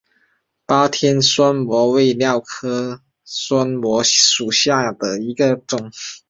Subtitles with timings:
[0.65, 5.91] 巴天酸模为蓼科酸模属下的一个种。